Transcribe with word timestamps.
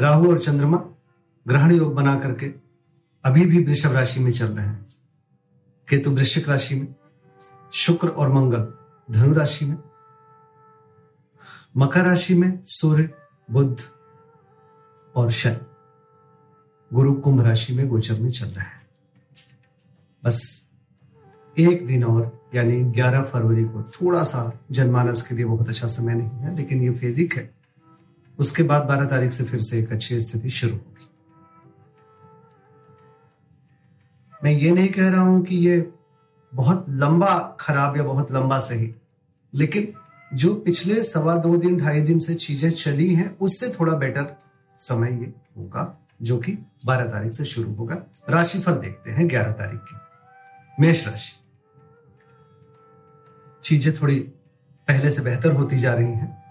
राहु 0.00 0.28
और 0.28 0.38
चंद्रमा 0.38 0.84
ग्रहण 1.48 1.72
योग 1.72 1.94
बना 1.94 2.18
करके 2.18 2.46
अभी 3.24 3.44
भी 3.44 3.64
वृषभ 3.64 3.92
राशि 3.92 4.20
में 4.20 4.30
चल 4.30 4.46
रहे 4.46 4.66
हैं। 4.66 4.86
केतु 5.88 6.10
वृश्चिक 6.10 6.48
राशि 6.48 6.74
में, 6.74 6.94
शुक्र 7.72 8.08
और 8.08 8.32
मंगल 8.32 8.74
धनु 9.10 9.34
राशि 9.34 9.64
में, 9.64 9.78
मकर 11.76 12.00
राशि 12.00 12.34
में 12.34 12.60
सूर्य 12.64 13.10
बुद्ध 13.50 13.82
और 15.16 15.30
शनि 15.30 15.56
गुरु 16.92 17.14
कुंभ 17.14 17.40
राशि 17.40 17.72
में 17.72 17.88
गोचर 17.88 18.20
में 18.20 18.30
चल 18.30 18.46
रहे 18.46 18.64
हैं। 18.64 18.86
बस 20.24 20.70
एक 21.58 21.86
दिन 21.86 22.04
और, 22.04 22.50
यानी 22.54 22.84
11 22.84 23.22
फरवरी 23.22 23.64
को 23.64 23.82
थोड़ा 23.82 24.22
सा 24.22 24.58
जनमानस 24.70 25.22
के 25.22 25.34
लिए 25.34 25.44
बहुत 25.44 25.68
अच्छा 25.68 25.86
समय 25.86 26.14
नहीं 26.14 26.28
है, 26.28 26.56
लेकिन 26.56 26.82
ये 26.82 26.90
फेजिक 26.90 27.34
है। 27.34 27.53
उसके 28.38 28.62
बाद 28.62 28.82
12 28.82 29.06
तारीख 29.06 29.32
से 29.32 29.44
फिर 29.44 29.60
से 29.60 29.78
एक 29.78 29.92
अच्छी 29.92 30.20
स्थिति 30.20 30.50
शुरू 30.50 30.72
होगी। 30.72 31.08
मैं 34.44 34.52
ये 34.52 34.70
नहीं 34.70 34.88
कह 34.88 35.10
रहा 35.10 35.20
हूँ 35.20 35.44
कि 35.44 35.56
ये 35.56 35.92
बहुत 36.52 36.86
लंबा 36.88 37.56
खराब 37.60 37.96
या 37.96 38.02
बहुत 38.02 38.32
लंबा 38.32 38.58
सही, 38.58 38.94
लेकिन 39.54 39.92
जो 40.34 40.54
पिछले 40.54 41.02
सवा 41.02 41.36
दो 41.36 41.56
दिन, 41.56 41.78
ढाई 41.78 42.00
दिन 42.00 42.18
से 42.18 42.34
चीज़ें 42.34 42.70
चली 42.70 43.14
हैं, 43.14 43.38
उससे 43.38 43.68
थोड़ा 43.80 43.94
बेटर 43.94 44.36
समय 44.78 45.10
ये 45.10 45.34
होगा, 45.58 45.98
जो 46.22 46.38
कि 46.38 46.52
12 46.86 47.04
तारीख 47.04 47.32
से 47.32 47.44
शुरू 47.44 47.74
होगा। 47.74 47.94
राशिफल 48.28 48.72
देखते 48.72 49.10
हैं 49.10 49.28
11 49.28 49.52
तारीख 49.52 49.80
की। 49.80 50.82
मेष 50.82 51.06
राशि। 51.08 51.32
चीज़ें 53.64 53.94
थोड़ी 54.02 54.18
पहले 54.88 55.10
से 55.10 55.22
बेहतर 55.22 55.52
होती 55.52 55.78
जा 55.78 55.94
रही 55.94 56.12
हैं। 56.12 56.43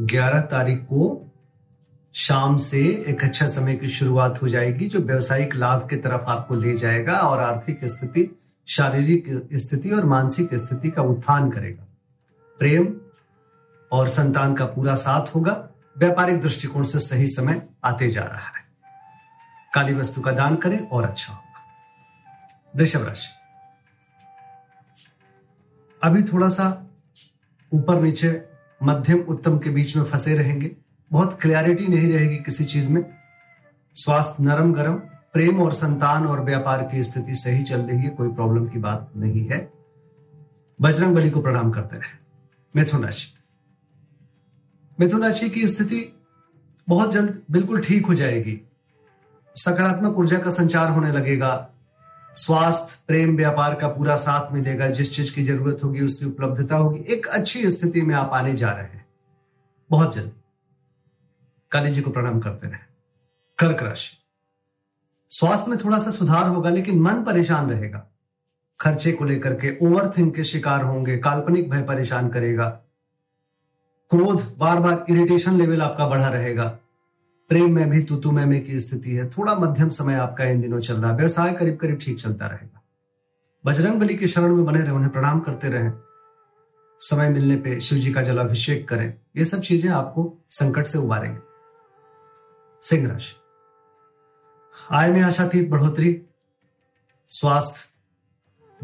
11 0.00 0.40
तारीख 0.40 0.78
को 0.78 1.32
शाम 2.14 2.56
से 2.56 3.04
एक 3.06 3.24
अच्छा 3.24 3.46
समय 3.46 3.76
की 3.76 3.88
शुरुआत 3.88 4.42
हो 4.42 4.48
जाएगी, 4.48 4.86
जो 4.86 4.98
व्यवसायिक 5.00 5.54
लाभ 5.54 5.88
की 5.88 5.96
तरफ़ 5.96 6.22
आपको 6.22 6.54
ले 6.54 6.76
जाएगा 6.76 7.12
और 7.12 7.40
आर्थिक 7.40 7.80
स्थिति, 7.84 8.38
शारीरिक 8.66 9.48
स्थिति 9.54 9.90
और 9.90 10.04
मानसिक 10.04 10.54
स्थिति 10.54 10.90
का 10.90 11.02
उत्थान 11.02 11.50
करेगा। 11.50 11.86
प्रेम 12.58 13.00
और 13.92 14.08
संतान 14.08 14.54
का 14.54 14.66
पूरा 14.66 14.94
साथ 14.94 15.34
होगा। 15.34 15.68
व्यापारिक 15.98 16.40
दृष्टिकोण 16.40 16.82
से 16.82 16.98
सही 16.98 17.26
समय 17.26 17.62
आते 17.84 18.10
जा 18.10 18.22
रहा 18.22 18.48
है। 18.48 18.64
काली 19.74 19.94
वस्तु 19.94 20.20
का 20.20 20.32
दान 20.32 20.56
करें 20.56 20.88
और 20.88 21.04
अच्छा 21.04 21.32
होगा। 21.32 21.60
वृषभ 22.76 23.04
राशि। 23.04 23.28
अभी 26.02 26.22
थोड़ा 26.22 26.48
सा 26.48 26.86
ऊपर 27.74 28.00
नीचे 28.00 28.53
मध्यम 28.82 29.18
उत्तम 29.18 29.58
के 29.58 29.70
बीच 29.70 29.96
में 29.96 30.04
फंसे 30.04 30.34
रहेंगे। 30.34 30.76
बहुत 31.12 31.40
क्लैरिटी 31.40 31.86
नहीं 31.86 32.12
रहेगी 32.12 32.36
किसी 32.36 32.64
चीज़ 32.64 32.92
में। 32.92 33.04
स्वास्थ्य 33.94 34.44
नरम 34.44 34.72
गरम, 34.72 34.94
प्रेम 35.32 35.62
और 35.62 35.72
संतान 35.72 36.26
और 36.26 36.44
व्यापार 36.44 36.88
की 36.92 37.02
स्थिति 37.02 37.34
सही 37.34 37.62
चल 37.62 37.80
रही 37.80 38.02
है, 38.02 38.08
कोई 38.08 38.28
प्रॉब्लम 38.28 38.68
की 38.68 38.78
बात 38.78 39.12
नहीं 39.16 39.46
है। 39.46 39.72
बजरंग 40.80 41.14
बली 41.14 41.30
को 41.30 41.42
प्रणाम 41.42 41.70
करते 41.70 41.96
रहे। 41.96 42.18
मिथुन 42.76 43.04
राशि 43.04 43.38
मिथुन 45.00 45.22
राशि 45.22 45.50
की 45.50 45.68
स्थिति 45.68 46.18
बहुत 46.88 47.12
जल्द 47.12 47.42
बिल्कुल 47.50 47.80
ठीक 47.80 48.06
हो 48.06 48.14
जाएगी। 48.14 48.60
सकारात्मक 49.56 50.18
ऊर्जा 50.18 50.38
का 50.38 50.50
संचार 50.50 50.90
होने 50.90 51.12
लगेगा। 51.12 51.70
स्वास्थ्य, 52.34 53.04
प्रेम, 53.06 53.36
व्यापार 53.36 53.74
का 53.74 53.88
पूरा 53.88 54.16
साथ 54.16 54.52
मिलेगा। 54.52 54.88
जिस 54.88 55.16
चीज़ 55.16 55.34
की 55.34 55.44
ज़रूरत 55.44 55.84
होगी, 55.84 56.00
उसकी 56.00 56.26
उपलब्धता 56.26 56.76
होगी। 56.76 57.00
एक 57.00 57.26
अच्छी 57.26 57.70
स्थिति 57.70 58.02
में 58.02 58.14
आप 58.14 58.30
आने 58.32 58.54
जा 58.54 58.70
रहे 58.70 58.84
हैं। 58.84 59.06
बहुत 59.90 60.14
जल्दी। 60.14 60.40
काली 61.70 61.90
जी 61.90 62.02
को 62.02 62.10
प्रणाम 62.10 62.40
करते 62.40 62.66
रहे। 62.66 62.78
कर्क 63.58 63.82
राशि। 63.82 64.16
स्वास्थ्य 65.28 65.70
में 65.70 65.78
थोड़ा 65.84 65.98
सा 65.98 66.10
सुधार 66.10 66.48
होगा, 66.48 66.70
लेकिन 66.70 67.00
मन 67.00 67.24
परेशान 67.24 67.70
रहेगा। 67.70 68.08
खर्चे 68.80 69.12
को 69.12 69.24
लेकर 69.24 69.54
के 69.54 69.78
ओवर 69.82 70.12
थिंक 70.18 70.36
के 70.36 70.44
शिकार 70.44 70.84
होंगे, 70.84 71.18
काल्पनिक 71.18 71.70
भय 71.70 71.82
परेशान 71.82 72.28
करेगा। 72.28 72.68
क्रोध 74.10 74.56
बार 74.58 74.80
बार 74.80 75.06
इरिटेशन 75.10 75.58
लेवल 75.58 75.82
आपका 75.82 76.08
बढ़ा 76.08 76.28
रहेगा। 76.28 76.78
प्रेम 77.48 77.74
में 77.74 77.90
भी, 77.90 78.02
तुतु 78.02 78.32
में 78.32 78.64
की 78.64 78.80
स्थिति 78.80 79.10
है। 79.10 79.30
थोड़ा 79.30 79.54
मध्यम 79.54 79.88
समय 79.88 80.14
आपका 80.14 80.44
इन 80.44 80.60
दिनों 80.60 80.80
चल 80.80 80.94
रहा 80.94 81.10
है। 81.10 81.16
व्यवसाय 81.16 81.52
करीब 81.52 81.76
करीब 81.76 81.98
ठीक 82.02 82.20
चलता 82.20 82.46
रहेगा। 82.46 82.82
बजरंग 83.66 84.00
बली 84.00 84.16
के 84.16 84.28
शरण 84.28 84.54
में 84.54 84.64
बने 84.64 84.80
रहे, 84.80 84.90
उन्हें 84.90 85.12
प्रणाम 85.12 85.40
करते 85.40 85.68
रहे। 85.68 85.90
समय 87.00 87.28
मिलने 87.28 87.56
पे 87.56 87.80
शिव 87.80 87.98
जी 87.98 88.12
का 88.12 88.22
जलाभिषेक 88.22 88.88
करें। 88.88 89.14
ये 89.36 89.44
सब 89.44 89.60
चीज़ें 89.60 89.90
आपको 89.90 90.46
संकट 90.50 90.86
से 90.86 90.98
उबारेंगे। 90.98 91.40
सिंह 92.82 93.08
राशि। 93.08 93.36
आय 94.90 95.10
में 95.10 95.22
आशातीत 95.22 95.70
बढ़ोतरी। 95.70 96.22
स्वास्थ्य 97.28 97.88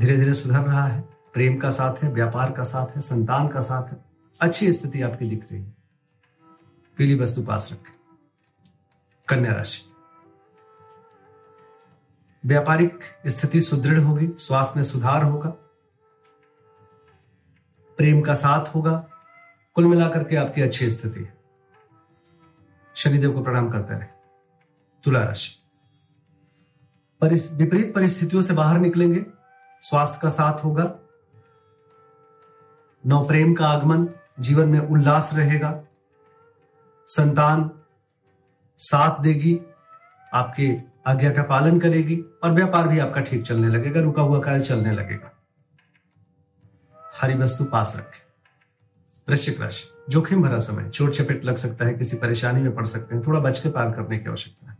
धीरे 0.00 0.16
धीरे 0.16 0.34
सुधर 0.34 0.60
रहा 0.60 0.86
है। 0.86 1.00
प्रेम 1.34 1.56
का 1.56 1.70
साथ 1.70 2.04
है, 2.04 2.12
व्यापार 2.12 2.52
का 2.52 2.62
साथ 2.62 2.86
है, 2.86 3.00
संतान 3.00 3.48
का 3.48 3.60
साथ 3.60 3.88
है। 3.88 4.04
अच्छी 4.40 4.72
स्थिति 4.72 5.02
आपकी 5.02 5.28
दिख 5.28 5.46
रही 5.52 5.62
है। 5.62 5.76
पीली 6.96 7.14
वस्तु 7.14 7.42
पास 7.42 7.70
रखें। 7.72 7.97
कन्या 9.28 9.52
राशि। 9.52 9.92
व्यापारिक 12.46 13.00
स्थिति 13.26 13.60
सुदृढ़ 13.60 13.98
होगी, 13.98 14.28
स्वास्थ्य 14.38 14.72
में 14.76 14.84
सुधार 14.84 15.22
होगा, 15.22 15.50
प्रेम 17.98 18.20
का 18.20 18.34
साथ 18.34 18.74
होगा, 18.74 19.08
कुल 19.74 19.84
मिलाकर 19.84 20.24
के 20.24 20.36
आपकी 20.36 20.62
अच्छी 20.62 20.90
स्थिति 20.90 21.20
है। 21.20 21.38
शनिदेव 22.94 23.32
को 23.32 23.42
प्रणाम 23.42 23.70
करते 23.70 23.94
रहे। 23.94 24.06
तुला 25.04 25.24
राशि। 25.24 25.54
विपरीत 27.56 27.94
परिस्थितियों 27.94 28.42
से 28.42 28.54
बाहर 28.54 28.78
निकलेंगे, 28.78 29.26
स्वास्थ्य 29.80 30.18
का 30.22 30.28
साथ 30.28 30.64
होगा 30.64 30.84
नव 33.06 33.26
प्रेम 33.28 33.54
का 33.54 33.68
आगमन 33.68 34.08
जीवन 34.40 34.68
में 34.68 34.80
उल्लास 34.80 35.30
रहेगा, 35.34 35.82
संतान 37.06 37.70
साथ 38.78 39.20
देगी, 39.20 39.60
आपके 40.34 40.76
आज्ञा 41.06 41.32
का 41.32 41.42
पालन 41.42 41.78
करेगी 41.80 42.24
और 42.44 42.52
व्यापार 42.52 42.88
भी 42.88 42.98
आपका 42.98 43.20
ठीक 43.20 43.42
चलने 43.42 43.68
लगेगा, 43.68 44.00
रुका 44.00 44.22
हुआ 44.22 44.40
कार्य 44.40 44.60
चलने 44.60 44.92
लगेगा। 44.92 45.32
हरी 47.20 47.34
वस्तु 47.34 47.64
पास 47.64 47.96
रखें। 47.98 48.20
वृश्चिक 49.28 49.60
राशि, 49.60 49.84
जोखिम 50.10 50.42
भरा 50.42 50.58
समय, 50.58 50.88
चोट 50.88 51.10
चपेट 51.10 51.44
लग 51.44 51.56
सकता 51.56 51.84
है, 51.84 51.94
किसी 51.94 52.16
परेशानी 52.16 52.62
में 52.62 52.74
पड़ 52.74 52.86
सकते 52.86 53.14
हैं, 53.14 53.26
थोड़ा 53.26 53.40
बच 53.40 53.58
के 53.58 53.68
पार 53.68 53.90
करने 53.90 54.18
की 54.18 54.28
आवश्यकता 54.28 54.70
है। 54.70 54.78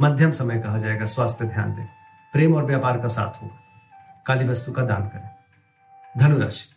मध्यम 0.00 0.30
समय 0.30 0.58
कहा 0.58 0.78
जाएगा, 0.78 1.04
स्वास्थ्य 1.04 1.44
ध्यान 1.44 1.74
दें, 1.74 1.86
प्रेम 2.32 2.54
और 2.54 2.64
व्यापार 2.64 3.00
का 3.00 3.08
साथ 3.08 3.42
होगा। 3.42 3.58
काली 4.26 4.48
वस्तु 4.48 4.72
का 4.72 4.82
दान 4.82 5.08
करें। 5.08 5.30
धनुराशि 6.18 6.74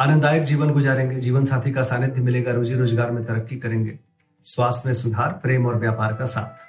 आनंददायक 0.00 0.42
जीवन 0.42 0.72
गुजारेंगे, 0.72 1.20
जीवन 1.20 1.44
साथी 1.44 1.72
का 1.72 1.82
सानिध्य 1.82 2.22
मिलेगा, 2.22 2.52
रोजी 2.52 2.74
रोज़गार 2.74 3.10
में 3.10 3.24
तरक्की 3.24 3.56
करेंगे 3.56 3.98
स्वास्थ्य 4.46 4.82
में 4.86 4.94
सुधार, 4.94 5.32
प्रेम 5.32 5.66
और 5.66 5.78
व्यापार 5.78 6.14
का 6.14 6.24
साथ। 6.24 6.66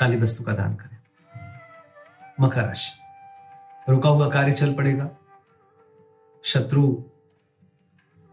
काली 0.00 0.16
वस्तु 0.16 0.44
का 0.44 0.52
दान 0.52 0.74
करें। 0.74 0.96
मकर 2.40 2.64
राशि। 2.64 2.92
रुका 3.92 4.08
हुआ 4.08 4.28
कार्य 4.28 4.52
चल 4.52 4.74
पड़ेगा। 4.74 5.10
शत्रु 6.44 7.02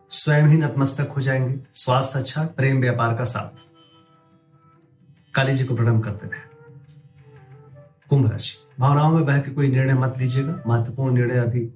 स्वयं 0.09 0.43
ही 0.43 0.57
नतमस्तक 0.57 1.09
हो 1.17 1.21
जाएँगे। 1.21 1.59
स्वास्थ्य 1.73 2.19
अच्छा 2.19 2.43
प्रेम, 2.43 2.81
व्यापार 2.81 3.15
का 3.15 3.23
साथ। 3.23 3.61
काली 5.33 5.55
जी 5.55 5.63
को 5.63 5.75
प्रणाम 5.75 5.99
करते 5.99 6.27
रहे। 6.27 6.41
कुंभ 8.09 8.31
राशि। 8.31 8.57
भावनाओं 8.79 9.11
में 9.11 9.25
बह 9.25 9.39
के 9.39 9.51
कोई 9.51 9.71
निर्णय 9.71 9.93
मत 9.93 10.17
लीजिएगा। 10.17 10.63
महत्वपूर्ण 10.67 11.15
निर्णय 11.15 11.37
अभी 11.37 11.73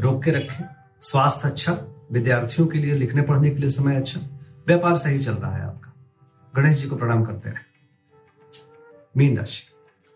रोक 0.00 0.24
के 0.24 0.30
रखें। 0.30 0.64
स्वास्थ्य 1.02 1.48
अच्छा 1.48 1.78
विद्यार्थियों 2.12 2.68
के 2.68 2.78
लिए, 2.78 2.94
लिखने 2.94 3.22
पढ़ने 3.22 3.50
के 3.50 3.56
लिए 3.56 3.70
समय 3.70 3.96
अच्छा। 3.96 4.20
व्यापार 4.66 4.96
सही 4.96 5.18
चल 5.18 5.34
रहा 5.34 5.56
है 5.56 5.62
आपका। 5.62 5.87
गणेश 6.58 6.82
जी 6.82 6.88
को 6.88 6.96
प्रणाम 6.96 7.24
करते 7.24 7.50
रहे। 7.50 7.64
मीन 9.16 9.38
राशि। 9.38 9.62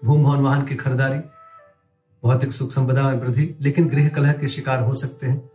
भूम 0.04 0.24
भवन 0.24 0.36
वाहन 0.36 0.66
की 0.66 0.74
खरीदारी, 0.74 1.18
भौतिक 2.22 2.52
सुख 2.52 2.70
संपदा 2.70 3.02
में 3.02 3.20
वृद्धि, 3.20 3.54
लेकिन 3.60 3.88
गृह 3.88 4.08
कलह 4.08 4.32
के 4.32 4.48
शिकार 4.48 4.82
हो 4.82 4.94
सकते 4.94 5.26
हैं। 5.26 5.50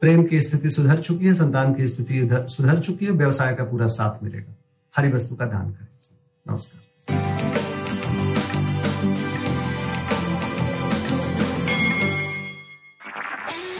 प्रेम 0.00 0.24
की 0.24 0.42
स्थिति 0.42 0.70
सुधर 0.70 1.00
चुकी 1.00 1.26
है, 1.26 1.34
संतान 1.34 1.74
की 1.74 1.86
स्थिति 1.86 2.28
सुधर 2.32 2.78
चुकी 2.78 3.04
है, 3.04 3.10
व्यवसाय 3.10 3.54
का 3.54 3.64
पूरा 3.64 3.86
साथ 3.86 4.24
मिलेगा। 4.24 4.54
हरी 4.96 5.12
वस्तु 5.12 5.36
का 5.36 5.46
दान 5.46 5.70
करें। 5.70 5.88
नमस्कार। 6.50 6.83